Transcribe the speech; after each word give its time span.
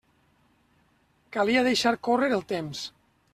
Calia 1.37 1.63
deixar 1.67 1.93
córrer 2.09 2.31
el 2.39 2.43
temps. 2.55 2.83